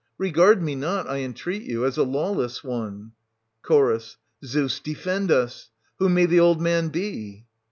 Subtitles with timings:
[0.17, 3.11] Regard me not, I entreat you, as a lawless one.
[3.63, 4.15] Ch.
[4.43, 5.69] Zeus defend us!
[5.99, 7.45] who may the old man be